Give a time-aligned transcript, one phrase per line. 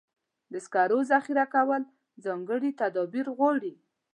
[0.51, 1.81] د سکرو ذخیره کول
[2.25, 3.73] ځانګړي تدابیر غواړي.